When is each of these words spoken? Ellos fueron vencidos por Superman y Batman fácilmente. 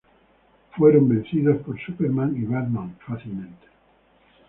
Ellos 0.01 0.13
fueron 0.79 1.07
vencidos 1.09 1.57
por 1.61 1.79
Superman 1.79 2.35
y 2.35 2.43
Batman 2.45 2.97
fácilmente. 3.05 3.67